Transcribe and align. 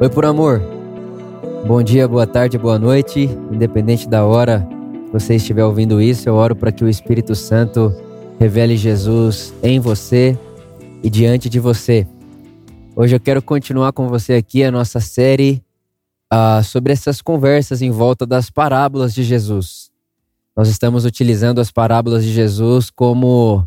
Oi, 0.00 0.08
por 0.10 0.24
amor. 0.24 0.62
Bom 1.66 1.82
dia, 1.82 2.06
boa 2.06 2.26
tarde, 2.26 2.56
boa 2.58 2.78
noite. 2.78 3.28
Independente 3.50 4.08
da 4.08 4.24
hora 4.24 4.66
que 5.06 5.12
você 5.12 5.36
estiver 5.36 5.64
ouvindo 5.64 6.00
isso, 6.00 6.28
eu 6.28 6.34
oro 6.34 6.54
para 6.54 6.70
que 6.70 6.84
o 6.84 6.88
Espírito 6.88 7.34
Santo 7.34 7.92
revele 8.38 8.76
Jesus 8.76 9.54
em 9.62 9.80
você 9.80 10.38
e 11.02 11.10
diante 11.10 11.48
de 11.48 11.58
você. 11.58 12.06
Hoje 12.94 13.16
eu 13.16 13.20
quero 13.20 13.42
continuar 13.42 13.92
com 13.92 14.06
você 14.08 14.34
aqui 14.34 14.62
a 14.62 14.70
nossa 14.70 15.00
série 15.00 15.62
uh, 16.32 16.62
sobre 16.62 16.92
essas 16.92 17.20
conversas 17.20 17.82
em 17.82 17.90
volta 17.90 18.24
das 18.24 18.50
parábolas 18.50 19.12
de 19.12 19.24
Jesus. 19.24 19.90
Nós 20.56 20.68
estamos 20.68 21.04
utilizando 21.04 21.60
as 21.60 21.72
parábolas 21.72 22.22
de 22.24 22.32
Jesus 22.32 22.90
como 22.90 23.66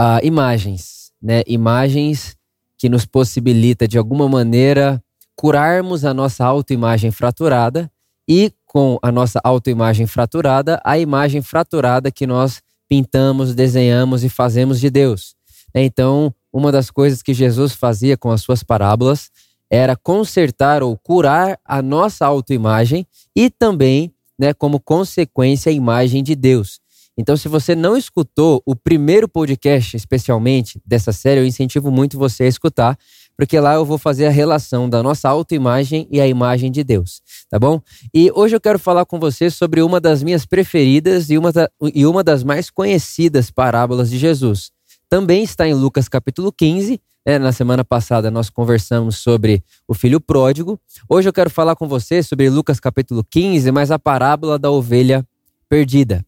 uh, 0.00 0.24
imagens, 0.24 1.07
né? 1.20 1.42
Imagens 1.46 2.36
que 2.76 2.88
nos 2.88 3.04
possibilita 3.04 3.88
de 3.88 3.98
alguma 3.98 4.28
maneira 4.28 5.02
curarmos 5.34 6.04
a 6.04 6.14
nossa 6.14 6.44
autoimagem 6.44 7.10
fraturada 7.10 7.90
e 8.28 8.52
com 8.66 8.98
a 9.02 9.10
nossa 9.10 9.40
autoimagem 9.42 10.06
fraturada, 10.06 10.80
a 10.84 10.98
imagem 10.98 11.40
fraturada 11.40 12.10
que 12.10 12.26
nós 12.26 12.60
pintamos, 12.88 13.54
desenhamos 13.54 14.22
e 14.22 14.28
fazemos 14.28 14.78
de 14.80 14.90
Deus. 14.90 15.34
Então, 15.74 16.34
uma 16.52 16.72
das 16.72 16.90
coisas 16.90 17.22
que 17.22 17.34
Jesus 17.34 17.72
fazia 17.72 18.16
com 18.16 18.30
as 18.30 18.42
suas 18.42 18.62
parábolas 18.62 19.30
era 19.70 19.96
consertar 19.96 20.82
ou 20.82 20.96
curar 20.96 21.58
a 21.64 21.82
nossa 21.82 22.26
autoimagem 22.26 23.06
e 23.36 23.50
também, 23.50 24.12
né, 24.38 24.54
como 24.54 24.80
consequência, 24.80 25.70
a 25.70 25.74
imagem 25.74 26.22
de 26.22 26.34
Deus. 26.34 26.80
Então, 27.18 27.36
se 27.36 27.48
você 27.48 27.74
não 27.74 27.96
escutou 27.96 28.62
o 28.64 28.76
primeiro 28.76 29.28
podcast, 29.28 29.96
especialmente 29.96 30.80
dessa 30.86 31.10
série, 31.10 31.40
eu 31.40 31.44
incentivo 31.44 31.90
muito 31.90 32.16
você 32.16 32.44
a 32.44 32.46
escutar, 32.48 32.96
porque 33.36 33.58
lá 33.58 33.74
eu 33.74 33.84
vou 33.84 33.98
fazer 33.98 34.26
a 34.26 34.30
relação 34.30 34.88
da 34.88 35.02
nossa 35.02 35.28
autoimagem 35.28 36.06
e 36.12 36.20
a 36.20 36.28
imagem 36.28 36.70
de 36.70 36.84
Deus, 36.84 37.20
tá 37.50 37.58
bom? 37.58 37.82
E 38.14 38.30
hoje 38.32 38.54
eu 38.54 38.60
quero 38.60 38.78
falar 38.78 39.04
com 39.04 39.18
você 39.18 39.50
sobre 39.50 39.82
uma 39.82 40.00
das 40.00 40.22
minhas 40.22 40.46
preferidas 40.46 41.28
e 41.28 41.36
uma, 41.36 41.50
da, 41.50 41.68
e 41.92 42.06
uma 42.06 42.22
das 42.22 42.44
mais 42.44 42.70
conhecidas 42.70 43.50
parábolas 43.50 44.10
de 44.10 44.16
Jesus. 44.16 44.70
Também 45.08 45.42
está 45.42 45.66
em 45.66 45.74
Lucas 45.74 46.08
capítulo 46.08 46.52
15. 46.52 47.00
Né? 47.26 47.36
Na 47.36 47.50
semana 47.50 47.84
passada 47.84 48.30
nós 48.30 48.48
conversamos 48.48 49.16
sobre 49.16 49.64
o 49.88 49.94
filho 49.94 50.20
pródigo. 50.20 50.78
Hoje 51.08 51.28
eu 51.28 51.32
quero 51.32 51.50
falar 51.50 51.74
com 51.74 51.88
você 51.88 52.22
sobre 52.22 52.48
Lucas 52.48 52.78
capítulo 52.78 53.24
15, 53.28 53.72
mas 53.72 53.90
a 53.90 53.98
parábola 53.98 54.56
da 54.56 54.70
ovelha 54.70 55.26
perdida. 55.68 56.24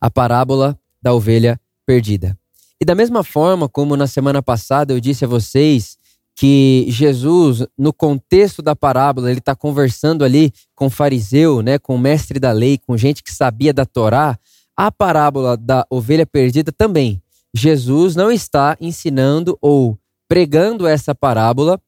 A 0.00 0.10
parábola 0.10 0.78
da 1.02 1.12
ovelha 1.12 1.60
perdida. 1.86 2.38
E 2.80 2.84
da 2.84 2.94
mesma 2.94 3.24
forma 3.24 3.68
como 3.68 3.96
na 3.96 4.06
semana 4.06 4.42
passada 4.42 4.92
eu 4.92 5.00
disse 5.00 5.24
a 5.24 5.28
vocês 5.28 5.98
que 6.36 6.86
Jesus, 6.88 7.66
no 7.76 7.92
contexto 7.92 8.62
da 8.62 8.76
parábola, 8.76 9.28
ele 9.28 9.40
está 9.40 9.56
conversando 9.56 10.24
ali 10.24 10.52
com 10.72 10.88
fariseu, 10.88 11.62
né, 11.62 11.80
com 11.80 11.96
o 11.96 11.98
mestre 11.98 12.38
da 12.38 12.52
lei, 12.52 12.78
com 12.78 12.96
gente 12.96 13.24
que 13.24 13.32
sabia 13.32 13.72
da 13.72 13.84
Torá. 13.84 14.38
A 14.76 14.92
parábola 14.92 15.56
da 15.56 15.84
ovelha 15.90 16.24
perdida 16.24 16.70
também. 16.70 17.20
Jesus 17.52 18.14
não 18.14 18.30
está 18.30 18.76
ensinando 18.80 19.58
ou 19.60 19.98
pregando 20.28 20.86
essa 20.86 21.12
parábola 21.12 21.80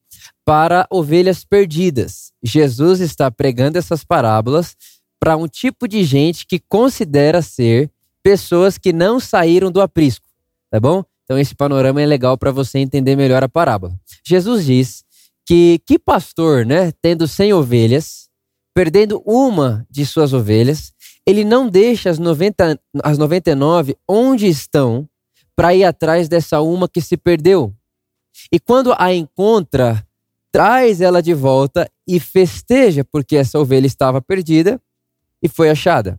para 0.44 0.84
ovelhas 0.90 1.44
perdidas. 1.44 2.32
Jesus 2.42 2.98
está 2.98 3.30
pregando 3.30 3.78
essas 3.78 4.02
parábolas 4.02 4.74
para 5.20 5.36
um 5.36 5.46
tipo 5.46 5.86
de 5.86 6.02
gente 6.02 6.44
que 6.44 6.58
considera 6.58 7.40
ser 7.40 7.88
pessoas 8.22 8.78
que 8.78 8.92
não 8.92 9.18
saíram 9.20 9.70
do 9.70 9.80
aprisco, 9.80 10.26
tá 10.70 10.78
bom? 10.78 11.04
Então 11.24 11.38
esse 11.38 11.54
panorama 11.54 12.02
é 12.02 12.06
legal 12.06 12.36
para 12.36 12.50
você 12.50 12.78
entender 12.78 13.16
melhor 13.16 13.42
a 13.42 13.48
parábola. 13.48 13.94
Jesus 14.26 14.64
diz 14.64 15.04
que 15.46 15.80
que 15.86 15.98
pastor, 15.98 16.66
né, 16.66 16.92
tendo 17.00 17.28
100 17.28 17.52
ovelhas, 17.52 18.28
perdendo 18.74 19.22
uma 19.24 19.86
de 19.90 20.04
suas 20.04 20.32
ovelhas, 20.32 20.92
ele 21.26 21.44
não 21.44 21.68
deixa 21.68 22.10
as, 22.10 22.18
90, 22.18 22.80
as 23.02 23.18
99 23.18 23.96
onde 24.08 24.46
estão 24.46 25.08
para 25.54 25.74
ir 25.74 25.84
atrás 25.84 26.28
dessa 26.28 26.60
uma 26.60 26.88
que 26.88 27.00
se 27.00 27.16
perdeu. 27.16 27.74
E 28.50 28.58
quando 28.58 28.94
a 28.96 29.12
encontra, 29.12 30.04
traz 30.50 31.00
ela 31.00 31.22
de 31.22 31.34
volta 31.34 31.90
e 32.06 32.18
festeja 32.18 33.04
porque 33.04 33.36
essa 33.36 33.58
ovelha 33.58 33.86
estava 33.86 34.20
perdida 34.20 34.80
e 35.42 35.48
foi 35.48 35.70
achada. 35.70 36.18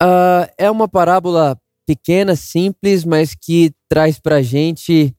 Uh, 0.00 0.46
é 0.56 0.70
uma 0.70 0.86
parábola 0.88 1.58
pequena, 1.86 2.36
simples, 2.36 3.04
mas 3.04 3.34
que 3.34 3.72
traz 3.88 4.18
para 4.20 4.42
gente 4.42 5.14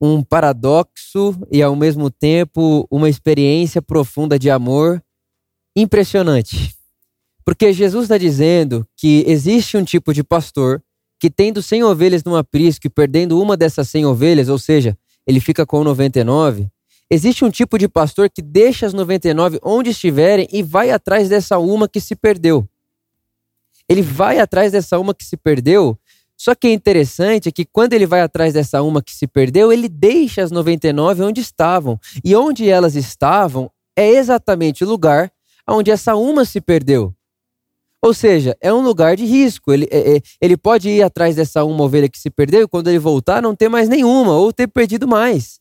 um 0.00 0.22
paradoxo 0.22 1.34
e 1.50 1.62
ao 1.62 1.74
mesmo 1.74 2.10
tempo 2.10 2.86
uma 2.90 3.08
experiência 3.08 3.80
profunda 3.80 4.38
de 4.38 4.50
amor 4.50 5.02
impressionante. 5.74 6.74
Porque 7.44 7.72
Jesus 7.72 8.04
está 8.04 8.18
dizendo 8.18 8.86
que 8.96 9.24
existe 9.26 9.76
um 9.76 9.84
tipo 9.84 10.12
de 10.12 10.22
pastor 10.22 10.82
que, 11.18 11.30
tendo 11.30 11.62
100 11.62 11.84
ovelhas 11.84 12.24
num 12.24 12.34
aprisco 12.34 12.86
e 12.86 12.90
perdendo 12.90 13.40
uma 13.40 13.56
dessas 13.56 13.88
100 13.88 14.06
ovelhas, 14.06 14.48
ou 14.48 14.58
seja, 14.58 14.96
ele 15.26 15.40
fica 15.40 15.64
com 15.64 15.82
99, 15.82 16.68
existe 17.10 17.44
um 17.44 17.50
tipo 17.50 17.78
de 17.78 17.88
pastor 17.88 18.28
que 18.28 18.42
deixa 18.42 18.86
as 18.86 18.92
99 18.92 19.58
onde 19.62 19.90
estiverem 19.90 20.46
e 20.52 20.62
vai 20.62 20.90
atrás 20.90 21.28
dessa 21.28 21.58
uma 21.58 21.88
que 21.88 22.00
se 22.00 22.14
perdeu. 22.14 22.68
Ele 23.88 24.02
vai 24.02 24.38
atrás 24.38 24.72
dessa 24.72 24.98
uma 24.98 25.14
que 25.14 25.24
se 25.24 25.36
perdeu 25.36 25.98
só 26.36 26.54
que 26.54 26.66
é 26.66 26.72
interessante 26.72 27.48
é 27.48 27.52
que 27.52 27.64
quando 27.64 27.94
ele 27.94 28.06
vai 28.06 28.20
atrás 28.20 28.52
dessa 28.52 28.82
uma 28.82 29.02
que 29.02 29.12
se 29.12 29.26
perdeu, 29.26 29.72
ele 29.72 29.88
deixa 29.88 30.42
as 30.42 30.50
99 30.50 31.22
onde 31.22 31.40
estavam. 31.40 31.98
E 32.22 32.36
onde 32.36 32.68
elas 32.68 32.94
estavam 32.94 33.70
é 33.96 34.10
exatamente 34.10 34.84
o 34.84 34.88
lugar 34.88 35.32
onde 35.68 35.90
essa 35.90 36.14
uma 36.14 36.44
se 36.44 36.60
perdeu. 36.60 37.14
Ou 38.02 38.12
seja, 38.12 38.56
é 38.60 38.72
um 38.72 38.82
lugar 38.82 39.16
de 39.16 39.24
risco. 39.24 39.72
Ele, 39.72 39.88
é, 39.90 40.16
é, 40.16 40.20
ele 40.40 40.56
pode 40.56 40.90
ir 40.90 41.02
atrás 41.02 41.34
dessa 41.34 41.64
uma 41.64 41.82
ovelha 41.82 42.08
que 42.08 42.18
se 42.18 42.28
perdeu 42.28 42.62
e 42.62 42.68
quando 42.68 42.88
ele 42.88 42.98
voltar 42.98 43.42
não 43.42 43.56
ter 43.56 43.68
mais 43.68 43.88
nenhuma 43.88 44.32
ou 44.36 44.52
ter 44.52 44.68
perdido 44.68 45.08
mais. 45.08 45.58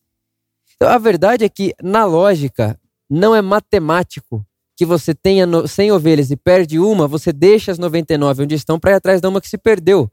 Então, 0.76 0.90
a 0.90 0.98
verdade 0.98 1.46
é 1.46 1.50
que, 1.50 1.74
na 1.82 2.04
lógica, 2.04 2.78
não 3.10 3.34
é 3.34 3.42
matemático 3.42 4.46
que 4.76 4.86
você 4.86 5.16
tenha 5.16 5.48
100 5.68 5.92
ovelhas 5.92 6.32
e 6.32 6.36
perde 6.36 6.80
uma, 6.80 7.08
você 7.08 7.32
deixa 7.32 7.72
as 7.72 7.80
99 7.80 8.44
onde 8.44 8.56
estão 8.56 8.80
para 8.80 8.92
ir 8.92 8.96
atrás 8.96 9.22
da 9.22 9.30
uma 9.30 9.40
que 9.40 9.48
se 9.48 9.58
perdeu. 9.58 10.12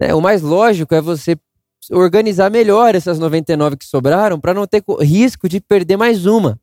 Né? 0.00 0.12
O 0.14 0.20
mais 0.20 0.42
lógico 0.42 0.94
é 0.94 1.00
você 1.00 1.36
organizar 1.92 2.50
melhor 2.50 2.94
essas 2.94 3.18
99 3.18 3.76
que 3.76 3.84
sobraram 3.84 4.40
para 4.40 4.54
não 4.54 4.66
ter 4.66 4.82
risco 5.00 5.48
de 5.48 5.60
perder 5.60 5.96
mais 5.96 6.26
uma. 6.26 6.58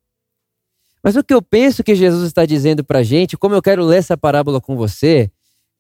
Mas 1.04 1.16
o 1.16 1.24
que 1.24 1.34
eu 1.34 1.42
penso 1.42 1.84
que 1.84 1.96
Jesus 1.96 2.28
está 2.28 2.46
dizendo 2.46 2.84
para 2.84 3.00
a 3.00 3.04
gente, 3.04 3.38
como 3.38 3.56
eu 3.56 3.62
quero 3.62 3.84
ler 3.84 3.98
essa 3.98 4.18
parábola 4.18 4.62
com 4.62 4.76
você, 4.76 5.32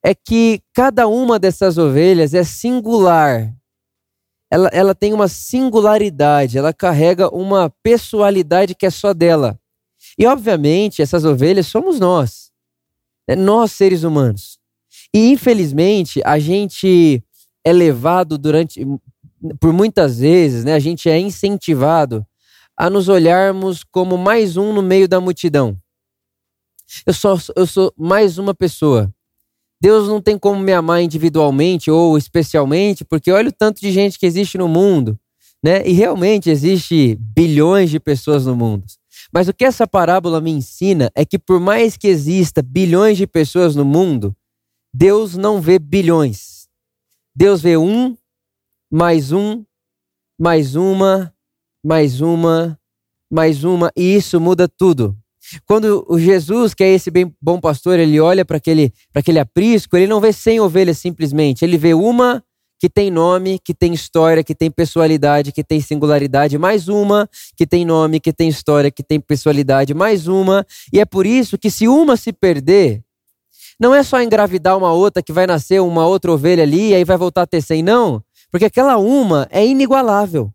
é 0.03 0.15
que 0.15 0.61
cada 0.73 1.07
uma 1.07 1.37
dessas 1.37 1.77
ovelhas 1.77 2.33
é 2.33 2.43
singular. 2.43 3.53
Ela, 4.49 4.69
ela 4.73 4.95
tem 4.95 5.13
uma 5.13 5.27
singularidade, 5.27 6.57
ela 6.57 6.73
carrega 6.73 7.33
uma 7.33 7.71
pessoalidade 7.83 8.75
que 8.75 8.85
é 8.85 8.89
só 8.89 9.13
dela. 9.13 9.59
E, 10.17 10.25
obviamente, 10.25 11.01
essas 11.01 11.25
ovelhas 11.25 11.67
somos 11.67 11.99
nós. 11.99 12.51
Né? 13.27 13.35
Nós, 13.35 13.71
seres 13.71 14.03
humanos. 14.03 14.59
E, 15.13 15.31
infelizmente, 15.31 16.21
a 16.25 16.39
gente 16.39 17.23
é 17.63 17.71
levado 17.71 18.37
durante 18.37 18.85
por 19.59 19.73
muitas 19.73 20.19
vezes, 20.19 20.63
né, 20.63 20.73
a 20.73 20.79
gente 20.79 21.09
é 21.09 21.19
incentivado 21.19 22.25
a 22.77 22.89
nos 22.89 23.09
olharmos 23.09 23.83
como 23.83 24.17
mais 24.17 24.55
um 24.57 24.73
no 24.73 24.81
meio 24.81 25.07
da 25.07 25.19
multidão. 25.19 25.77
Eu 27.05 27.13
sou, 27.13 27.39
eu 27.55 27.65
sou 27.65 27.93
mais 27.97 28.37
uma 28.37 28.53
pessoa. 28.53 29.13
Deus 29.79 30.07
não 30.07 30.21
tem 30.21 30.37
como 30.37 30.59
me 30.59 30.73
amar 30.73 31.01
individualmente 31.01 31.89
ou 31.89 32.17
especialmente, 32.17 33.03
porque 33.03 33.31
olha 33.31 33.49
o 33.49 33.53
tanto 33.53 33.81
de 33.81 33.91
gente 33.91 34.19
que 34.19 34.25
existe 34.25 34.57
no 34.57 34.67
mundo, 34.67 35.19
né? 35.63 35.87
E 35.87 35.91
realmente 35.91 36.49
existe 36.49 37.17
bilhões 37.19 37.89
de 37.89 37.99
pessoas 37.99 38.45
no 38.45 38.55
mundo. 38.55 38.83
Mas 39.33 39.47
o 39.47 39.53
que 39.53 39.63
essa 39.63 39.87
parábola 39.87 40.41
me 40.41 40.51
ensina 40.51 41.09
é 41.15 41.25
que 41.25 41.39
por 41.39 41.59
mais 41.59 41.95
que 41.95 42.07
exista 42.07 42.61
bilhões 42.61 43.17
de 43.17 43.25
pessoas 43.25 43.75
no 43.75 43.85
mundo, 43.85 44.35
Deus 44.93 45.37
não 45.37 45.61
vê 45.61 45.79
bilhões. 45.79 46.67
Deus 47.33 47.61
vê 47.61 47.77
um, 47.77 48.17
mais 48.91 49.31
um, 49.31 49.63
mais 50.39 50.75
uma, 50.75 51.33
mais 51.83 52.19
uma, 52.19 52.77
mais 53.31 53.63
uma, 53.63 53.91
e 53.95 54.15
isso 54.15 54.39
muda 54.39 54.67
tudo. 54.67 55.17
Quando 55.65 56.05
o 56.07 56.19
Jesus, 56.19 56.73
que 56.73 56.83
é 56.83 56.93
esse 56.93 57.09
bem 57.09 57.33
bom 57.41 57.59
pastor, 57.59 57.99
ele 57.99 58.19
olha 58.19 58.43
para 58.43 58.57
aquele, 58.57 58.93
aquele 59.13 59.39
aprisco, 59.39 59.95
ele 59.95 60.07
não 60.07 60.19
vê 60.19 60.33
100 60.33 60.59
ovelhas 60.59 60.97
simplesmente, 60.97 61.63
ele 61.63 61.77
vê 61.77 61.93
uma 61.93 62.43
que 62.81 62.89
tem 62.89 63.11
nome, 63.11 63.59
que 63.59 63.75
tem 63.75 63.93
história, 63.93 64.43
que 64.43 64.55
tem 64.55 64.71
personalidade, 64.71 65.51
que 65.51 65.63
tem 65.63 65.79
singularidade, 65.79 66.57
mais 66.57 66.87
uma 66.87 67.29
que 67.55 67.67
tem 67.67 67.85
nome, 67.85 68.19
que 68.19 68.33
tem 68.33 68.49
história, 68.49 68.89
que 68.89 69.03
tem 69.03 69.19
personalidade, 69.19 69.93
mais 69.93 70.27
uma. 70.27 70.65
E 70.91 70.99
é 70.99 71.05
por 71.05 71.27
isso 71.27 71.59
que 71.59 71.69
se 71.69 71.87
uma 71.87 72.17
se 72.17 72.33
perder, 72.33 73.03
não 73.79 73.93
é 73.93 74.01
só 74.01 74.19
engravidar 74.19 74.75
uma 74.75 74.91
outra 74.91 75.21
que 75.21 75.31
vai 75.31 75.45
nascer 75.45 75.79
uma 75.79 76.07
outra 76.07 76.31
ovelha 76.31 76.63
ali 76.63 76.89
e 76.89 76.95
aí 76.95 77.03
vai 77.03 77.17
voltar 77.17 77.43
a 77.43 77.45
ter 77.47 77.61
100, 77.61 77.83
não. 77.83 78.23
Porque 78.49 78.65
aquela 78.65 78.97
uma 78.97 79.47
é 79.51 79.63
inigualável. 79.63 80.51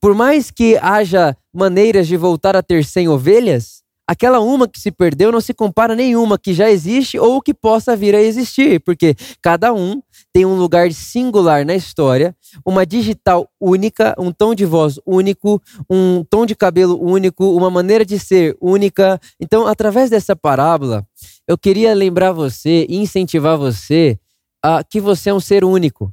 Por 0.00 0.12
mais 0.12 0.50
que 0.50 0.76
haja 0.78 1.36
maneiras 1.52 2.08
de 2.08 2.16
voltar 2.16 2.56
a 2.56 2.64
ter 2.64 2.84
100 2.84 3.08
ovelhas, 3.10 3.83
aquela 4.06 4.40
uma 4.40 4.68
que 4.68 4.78
se 4.80 4.90
perdeu 4.90 5.32
não 5.32 5.40
se 5.40 5.54
compara 5.54 5.94
a 5.94 5.96
nenhuma 5.96 6.38
que 6.38 6.52
já 6.52 6.70
existe 6.70 7.18
ou 7.18 7.40
que 7.40 7.54
possa 7.54 7.96
vir 7.96 8.14
a 8.14 8.20
existir, 8.20 8.80
porque 8.80 9.14
cada 9.40 9.72
um 9.72 10.02
tem 10.32 10.44
um 10.44 10.56
lugar 10.56 10.92
singular 10.92 11.64
na 11.64 11.74
história, 11.74 12.36
uma 12.64 12.84
digital 12.84 13.48
única, 13.60 14.14
um 14.18 14.30
tom 14.30 14.54
de 14.54 14.64
voz 14.64 14.98
único, 15.06 15.60
um 15.88 16.24
tom 16.24 16.44
de 16.44 16.54
cabelo 16.54 17.02
único, 17.02 17.56
uma 17.56 17.70
maneira 17.70 18.04
de 18.04 18.18
ser 18.18 18.56
única. 18.60 19.20
Então, 19.40 19.66
através 19.66 20.10
dessa 20.10 20.36
parábola, 20.36 21.06
eu 21.48 21.56
queria 21.56 21.94
lembrar 21.94 22.32
você 22.32 22.86
e 22.88 22.96
incentivar 22.96 23.56
você 23.56 24.18
a 24.62 24.82
que 24.82 25.00
você 25.00 25.30
é 25.30 25.34
um 25.34 25.40
ser 25.40 25.64
único. 25.64 26.12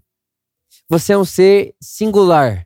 Você 0.90 1.14
é 1.14 1.18
um 1.18 1.26
ser 1.26 1.74
singular. 1.82 2.66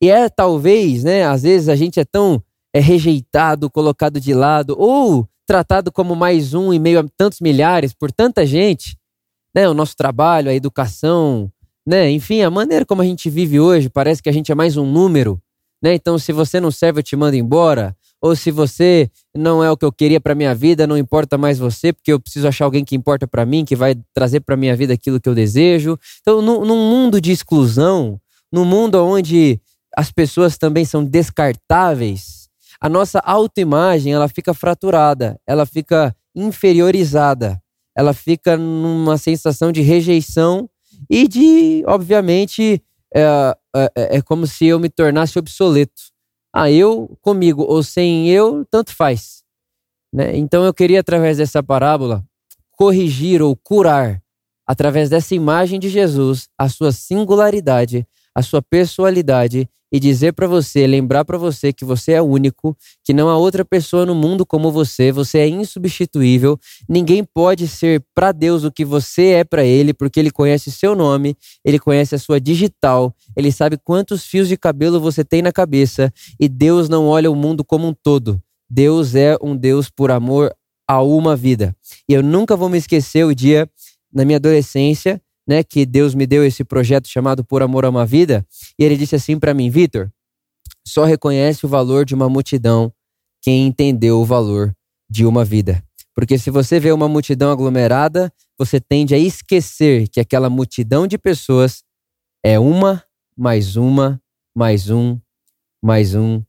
E 0.00 0.10
é 0.10 0.28
talvez, 0.28 1.04
né, 1.04 1.24
às 1.24 1.42
vezes 1.42 1.68
a 1.68 1.76
gente 1.76 2.00
é 2.00 2.04
tão 2.04 2.42
é 2.74 2.80
rejeitado, 2.80 3.70
colocado 3.70 4.20
de 4.20 4.34
lado 4.34 4.74
ou 4.76 5.28
tratado 5.46 5.92
como 5.92 6.16
mais 6.16 6.54
um 6.54 6.72
em 6.72 6.78
meio 6.80 6.98
a 6.98 7.04
tantos 7.16 7.38
milhares 7.40 7.94
por 7.94 8.10
tanta 8.10 8.44
gente, 8.44 8.98
né? 9.54 9.68
O 9.68 9.74
nosso 9.74 9.96
trabalho, 9.96 10.50
a 10.50 10.54
educação, 10.54 11.48
né? 11.86 12.10
Enfim, 12.10 12.42
a 12.42 12.50
maneira 12.50 12.84
como 12.84 13.00
a 13.00 13.04
gente 13.04 13.30
vive 13.30 13.60
hoje, 13.60 13.88
parece 13.88 14.20
que 14.20 14.28
a 14.28 14.32
gente 14.32 14.50
é 14.50 14.54
mais 14.56 14.76
um 14.76 14.84
número, 14.84 15.40
né? 15.80 15.94
Então, 15.94 16.18
se 16.18 16.32
você 16.32 16.58
não 16.58 16.72
serve, 16.72 16.98
eu 16.98 17.02
te 17.04 17.14
mando 17.14 17.36
embora. 17.36 17.96
Ou 18.20 18.34
se 18.34 18.50
você 18.50 19.10
não 19.36 19.62
é 19.62 19.70
o 19.70 19.76
que 19.76 19.84
eu 19.84 19.92
queria 19.92 20.18
para 20.18 20.34
minha 20.34 20.54
vida, 20.54 20.86
não 20.86 20.96
importa 20.96 21.36
mais 21.36 21.58
você, 21.58 21.92
porque 21.92 22.10
eu 22.10 22.18
preciso 22.18 22.48
achar 22.48 22.64
alguém 22.64 22.82
que 22.82 22.96
importa 22.96 23.28
para 23.28 23.44
mim, 23.44 23.66
que 23.66 23.76
vai 23.76 23.94
trazer 24.14 24.40
para 24.40 24.56
minha 24.56 24.74
vida 24.74 24.94
aquilo 24.94 25.20
que 25.20 25.28
eu 25.28 25.34
desejo. 25.34 25.98
Então, 26.22 26.40
num 26.40 26.90
mundo 26.90 27.20
de 27.20 27.30
exclusão, 27.30 28.18
num 28.50 28.64
mundo 28.64 28.94
onde 29.04 29.60
as 29.94 30.10
pessoas 30.10 30.56
também 30.56 30.86
são 30.86 31.04
descartáveis, 31.04 32.43
a 32.84 32.88
nossa 32.90 33.18
autoimagem 33.20 34.12
ela 34.12 34.28
fica 34.28 34.52
fraturada, 34.52 35.40
ela 35.46 35.64
fica 35.64 36.14
inferiorizada, 36.34 37.58
ela 37.96 38.12
fica 38.12 38.58
numa 38.58 39.16
sensação 39.16 39.72
de 39.72 39.80
rejeição 39.80 40.68
e 41.08 41.26
de, 41.26 41.82
obviamente, 41.86 42.84
é, 43.14 43.22
é, 43.74 43.92
é, 43.96 44.16
é 44.18 44.20
como 44.20 44.46
se 44.46 44.66
eu 44.66 44.78
me 44.78 44.90
tornasse 44.90 45.38
obsoleto. 45.38 46.02
Ah, 46.54 46.70
eu 46.70 47.16
comigo 47.22 47.62
ou 47.62 47.82
sem 47.82 48.28
eu, 48.28 48.66
tanto 48.70 48.94
faz. 48.94 49.42
Né? 50.12 50.36
Então 50.36 50.62
eu 50.62 50.74
queria, 50.74 51.00
através 51.00 51.38
dessa 51.38 51.62
parábola, 51.62 52.22
corrigir 52.72 53.40
ou 53.40 53.56
curar, 53.56 54.22
através 54.66 55.08
dessa 55.08 55.34
imagem 55.34 55.80
de 55.80 55.88
Jesus, 55.88 56.50
a 56.58 56.68
sua 56.68 56.92
singularidade, 56.92 58.06
a 58.34 58.42
sua 58.42 58.60
personalidade 58.60 59.66
e 59.94 60.00
dizer 60.00 60.32
para 60.32 60.48
você, 60.48 60.88
lembrar 60.88 61.24
para 61.24 61.38
você 61.38 61.72
que 61.72 61.84
você 61.84 62.14
é 62.14 62.20
único, 62.20 62.76
que 63.04 63.12
não 63.12 63.28
há 63.28 63.36
outra 63.36 63.64
pessoa 63.64 64.04
no 64.04 64.12
mundo 64.12 64.44
como 64.44 64.72
você, 64.72 65.12
você 65.12 65.38
é 65.38 65.48
insubstituível, 65.48 66.58
ninguém 66.88 67.22
pode 67.22 67.68
ser 67.68 68.04
para 68.12 68.32
Deus 68.32 68.64
o 68.64 68.72
que 68.72 68.84
você 68.84 69.26
é 69.34 69.44
para 69.44 69.64
ele, 69.64 69.94
porque 69.94 70.18
ele 70.18 70.32
conhece 70.32 70.72
seu 70.72 70.96
nome, 70.96 71.36
ele 71.64 71.78
conhece 71.78 72.12
a 72.12 72.18
sua 72.18 72.40
digital, 72.40 73.14
ele 73.36 73.52
sabe 73.52 73.78
quantos 73.84 74.26
fios 74.26 74.48
de 74.48 74.56
cabelo 74.56 74.98
você 74.98 75.24
tem 75.24 75.42
na 75.42 75.52
cabeça 75.52 76.12
e 76.40 76.48
Deus 76.48 76.88
não 76.88 77.06
olha 77.06 77.30
o 77.30 77.36
mundo 77.36 77.62
como 77.64 77.86
um 77.86 77.94
todo. 77.94 78.42
Deus 78.68 79.14
é 79.14 79.36
um 79.40 79.56
Deus 79.56 79.88
por 79.88 80.10
amor 80.10 80.52
a 80.88 81.00
uma 81.02 81.36
vida. 81.36 81.72
E 82.08 82.14
eu 82.14 82.20
nunca 82.20 82.56
vou 82.56 82.68
me 82.68 82.78
esquecer 82.78 83.24
o 83.24 83.32
dia 83.32 83.70
na 84.12 84.24
minha 84.24 84.38
adolescência 84.38 85.22
né, 85.46 85.62
que 85.62 85.84
Deus 85.84 86.14
me 86.14 86.26
deu 86.26 86.44
esse 86.44 86.64
projeto 86.64 87.08
chamado 87.08 87.44
Por 87.44 87.62
Amor 87.62 87.84
a 87.84 87.90
uma 87.90 88.06
Vida, 88.06 88.46
e 88.78 88.84
ele 88.84 88.96
disse 88.96 89.14
assim 89.14 89.38
para 89.38 89.54
mim, 89.54 89.70
Vitor, 89.70 90.10
só 90.86 91.04
reconhece 91.04 91.64
o 91.64 91.68
valor 91.68 92.04
de 92.04 92.14
uma 92.14 92.28
multidão 92.28 92.92
quem 93.42 93.66
entendeu 93.66 94.20
o 94.20 94.24
valor 94.24 94.74
de 95.08 95.26
uma 95.26 95.44
vida. 95.44 95.84
Porque 96.14 96.38
se 96.38 96.50
você 96.50 96.80
vê 96.80 96.92
uma 96.92 97.08
multidão 97.08 97.50
aglomerada, 97.50 98.32
você 98.56 98.80
tende 98.80 99.14
a 99.14 99.18
esquecer 99.18 100.08
que 100.08 100.20
aquela 100.20 100.48
multidão 100.48 101.06
de 101.06 101.18
pessoas 101.18 101.82
é 102.42 102.58
uma, 102.58 103.04
mais 103.36 103.76
uma, 103.76 104.20
mais 104.54 104.88
um, 104.88 105.18
mais 105.82 106.14
um, 106.14 106.42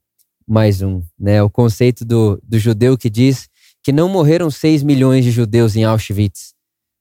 mais 0.47 0.81
um. 0.81 1.01
Né? 1.19 1.41
O 1.41 1.49
conceito 1.49 2.05
do, 2.05 2.39
do 2.43 2.59
judeu 2.59 2.97
que 2.97 3.09
diz 3.09 3.49
que 3.83 3.91
não 3.91 4.07
morreram 4.07 4.49
6 4.49 4.83
milhões 4.83 5.25
de 5.25 5.31
judeus 5.31 5.75
em 5.75 5.83
Auschwitz. 5.83 6.53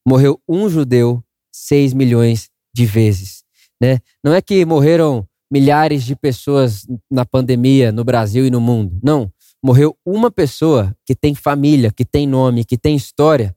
Morreu 0.06 0.40
um 0.48 0.68
judeu 0.68 1.22
6 1.54 1.94
milhões 1.94 2.50
de 2.74 2.84
vezes. 2.84 3.44
Né? 3.80 4.00
Não 4.24 4.34
é 4.34 4.42
que 4.42 4.64
morreram 4.64 5.26
milhares 5.50 6.02
de 6.02 6.16
pessoas 6.16 6.84
na 7.08 7.24
pandemia 7.24 7.92
no 7.92 8.02
Brasil 8.02 8.44
e 8.44 8.50
no 8.50 8.60
mundo. 8.60 8.98
Não. 9.02 9.32
Morreu 9.62 9.96
uma 10.04 10.30
pessoa 10.30 10.94
que 11.06 11.14
tem 11.14 11.34
família, 11.34 11.92
que 11.92 12.04
tem 12.04 12.26
nome, 12.26 12.64
que 12.64 12.76
tem 12.76 12.96
história, 12.96 13.56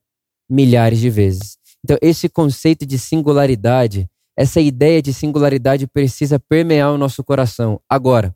milhares 0.49 0.99
de 0.99 1.09
vezes. 1.09 1.57
Então, 1.83 1.97
esse 2.01 2.29
conceito 2.29 2.85
de 2.85 2.99
singularidade, 2.99 4.07
essa 4.37 4.61
ideia 4.61 5.01
de 5.01 5.11
singularidade 5.11 5.87
precisa 5.87 6.39
permear 6.39 6.91
o 6.91 6.97
nosso 6.97 7.23
coração. 7.23 7.81
Agora, 7.89 8.33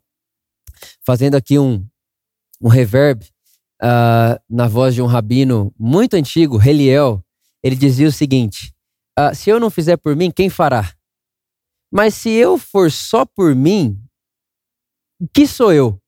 fazendo 1.06 1.36
aqui 1.36 1.58
um, 1.58 1.86
um 2.60 2.68
reverb 2.68 3.24
uh, 3.82 4.38
na 4.50 4.66
voz 4.66 4.94
de 4.94 5.00
um 5.00 5.06
rabino 5.06 5.72
muito 5.78 6.14
antigo, 6.14 6.60
Heliel, 6.60 7.24
ele 7.62 7.76
dizia 7.76 8.08
o 8.08 8.12
seguinte: 8.12 8.74
ah, 9.16 9.34
se 9.34 9.50
eu 9.50 9.60
não 9.60 9.70
fizer 9.70 9.96
por 9.96 10.16
mim, 10.16 10.30
quem 10.30 10.48
fará? 10.48 10.94
Mas 11.92 12.14
se 12.14 12.30
eu 12.30 12.56
for 12.56 12.90
só 12.90 13.26
por 13.26 13.54
mim, 13.54 13.98
o 15.20 15.28
que 15.28 15.46
sou 15.46 15.72
eu? 15.72 16.00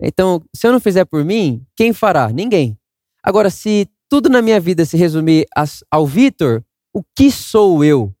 Então, 0.00 0.42
se 0.54 0.66
eu 0.66 0.72
não 0.72 0.80
fizer 0.80 1.04
por 1.04 1.24
mim, 1.24 1.64
quem 1.76 1.92
fará? 1.92 2.28
Ninguém. 2.28 2.78
Agora, 3.22 3.50
se 3.50 3.88
tudo 4.08 4.28
na 4.28 4.42
minha 4.42 4.60
vida 4.60 4.84
se 4.84 4.96
resumir 4.96 5.46
ao 5.90 6.06
Vitor, 6.06 6.64
o 6.94 7.02
que 7.16 7.30
sou 7.30 7.84
eu? 7.84 8.14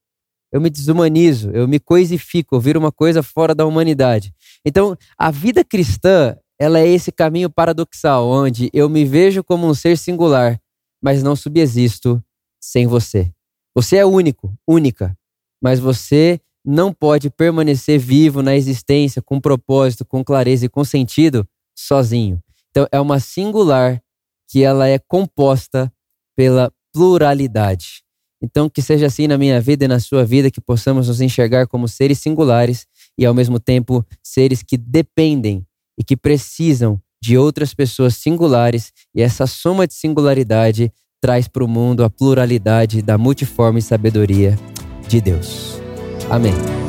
Eu 0.52 0.60
me 0.60 0.68
desumanizo, 0.68 1.50
eu 1.50 1.66
me 1.66 1.80
coisifico, 1.80 2.54
eu 2.54 2.60
viro 2.60 2.78
uma 2.78 2.92
coisa 2.92 3.22
fora 3.22 3.54
da 3.54 3.64
humanidade. 3.64 4.34
Então, 4.64 4.96
a 5.16 5.30
vida 5.30 5.64
cristã, 5.64 6.36
ela 6.60 6.78
é 6.78 6.86
esse 6.86 7.10
caminho 7.10 7.50
paradoxal, 7.50 8.28
onde 8.28 8.70
eu 8.72 8.88
me 8.88 9.04
vejo 9.04 9.42
como 9.42 9.66
um 9.66 9.74
ser 9.74 9.96
singular, 9.96 10.60
mas 11.02 11.22
não 11.22 11.34
subsisto 11.34 12.22
sem 12.60 12.86
você. 12.86 13.32
Você 13.74 13.96
é 13.96 14.06
único, 14.06 14.52
única, 14.68 15.16
mas 15.62 15.80
você 15.80 16.40
não 16.64 16.92
pode 16.92 17.30
permanecer 17.30 17.98
vivo 17.98 18.42
na 18.42 18.54
existência 18.54 19.20
com 19.20 19.40
propósito, 19.40 20.04
com 20.04 20.22
clareza 20.22 20.66
e 20.66 20.68
com 20.68 20.84
sentido 20.84 21.46
sozinho. 21.76 22.40
Então 22.70 22.86
é 22.92 23.00
uma 23.00 23.18
singular 23.18 24.00
que 24.48 24.62
ela 24.62 24.88
é 24.88 24.98
composta 24.98 25.92
pela 26.36 26.72
pluralidade. 26.92 28.02
Então 28.42 28.68
que 28.68 28.82
seja 28.82 29.06
assim 29.06 29.26
na 29.26 29.38
minha 29.38 29.60
vida 29.60 29.84
e 29.84 29.88
na 29.88 30.00
sua 30.00 30.24
vida 30.24 30.50
que 30.50 30.60
possamos 30.60 31.08
nos 31.08 31.20
enxergar 31.20 31.66
como 31.66 31.88
seres 31.88 32.18
singulares 32.18 32.86
e 33.16 33.24
ao 33.24 33.32
mesmo 33.34 33.58
tempo 33.58 34.04
seres 34.22 34.62
que 34.62 34.76
dependem 34.76 35.64
e 35.98 36.04
que 36.04 36.16
precisam 36.16 37.00
de 37.22 37.38
outras 37.38 37.72
pessoas 37.72 38.16
singulares 38.16 38.92
e 39.14 39.22
essa 39.22 39.46
soma 39.46 39.86
de 39.86 39.94
singularidade 39.94 40.92
traz 41.22 41.46
para 41.46 41.64
o 41.64 41.68
mundo 41.68 42.02
a 42.02 42.10
pluralidade 42.10 43.00
da 43.00 43.16
multiforme 43.16 43.80
sabedoria 43.80 44.58
de 45.06 45.20
Deus. 45.20 45.80
Amém. 46.28 46.81